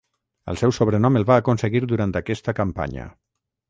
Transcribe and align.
El 0.53 0.57
seu 0.61 0.73
sobrenom 0.77 1.21
el 1.21 1.27
va 1.33 1.39
aconseguir 1.43 1.85
durant 1.95 2.19
aquesta 2.25 2.61
campanya. 2.65 3.11